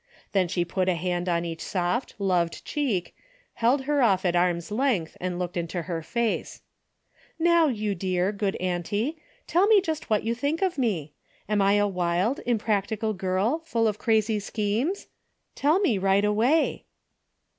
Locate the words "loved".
2.17-2.65